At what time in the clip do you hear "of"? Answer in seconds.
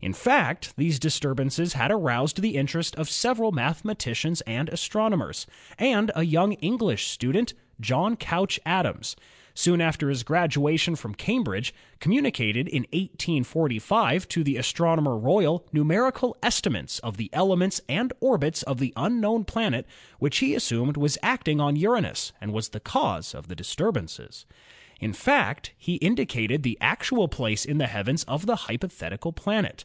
2.94-3.10, 17.00-17.16, 18.62-18.78, 23.34-23.48, 28.24-28.46